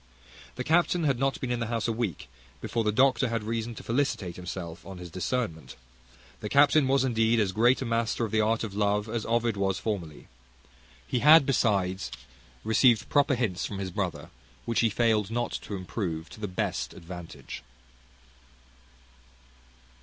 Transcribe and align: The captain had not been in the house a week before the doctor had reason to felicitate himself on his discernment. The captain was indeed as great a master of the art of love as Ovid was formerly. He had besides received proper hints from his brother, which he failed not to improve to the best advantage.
The 0.55 0.63
captain 0.63 1.03
had 1.03 1.19
not 1.19 1.39
been 1.39 1.51
in 1.51 1.59
the 1.59 1.67
house 1.67 1.87
a 1.87 1.91
week 1.93 2.27
before 2.59 2.83
the 2.83 2.91
doctor 2.91 3.29
had 3.29 3.43
reason 3.43 3.75
to 3.75 3.83
felicitate 3.83 4.35
himself 4.35 4.83
on 4.83 4.97
his 4.97 5.11
discernment. 5.11 5.75
The 6.39 6.49
captain 6.49 6.87
was 6.87 7.03
indeed 7.03 7.39
as 7.39 7.51
great 7.51 7.83
a 7.83 7.85
master 7.85 8.25
of 8.25 8.31
the 8.31 8.41
art 8.41 8.63
of 8.63 8.73
love 8.73 9.07
as 9.07 9.27
Ovid 9.27 9.55
was 9.57 9.77
formerly. 9.77 10.27
He 11.05 11.19
had 11.19 11.45
besides 11.45 12.09
received 12.63 13.09
proper 13.09 13.35
hints 13.35 13.63
from 13.67 13.77
his 13.77 13.91
brother, 13.91 14.31
which 14.65 14.79
he 14.79 14.89
failed 14.89 15.29
not 15.29 15.51
to 15.61 15.75
improve 15.75 16.31
to 16.31 16.39
the 16.39 16.47
best 16.47 16.95
advantage. 16.95 17.61